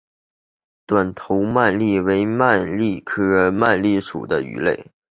[0.87, 4.89] 短头鳗鲡为鳗鲡科鳗鲡属的鱼类。